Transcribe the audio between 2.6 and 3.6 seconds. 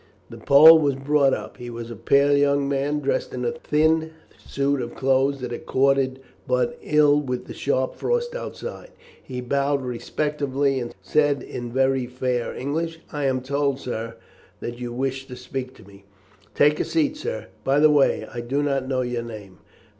man, dressed in a